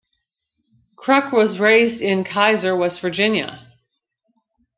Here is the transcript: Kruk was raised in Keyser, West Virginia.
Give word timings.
Kruk 0.97 1.31
was 1.31 1.59
raised 1.59 2.01
in 2.01 2.23
Keyser, 2.23 2.75
West 2.75 3.01
Virginia. 3.01 3.67